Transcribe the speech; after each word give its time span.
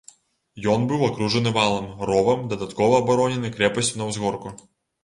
Ён 0.75 0.85
быў 0.91 1.03
акружаны 1.09 1.53
валам, 1.59 1.85
ровам, 2.11 2.39
дадаткова 2.55 2.95
абаронены 3.05 3.57
крэпасцю 3.61 3.95
на 4.03 4.11
ўзгорку. 4.13 4.59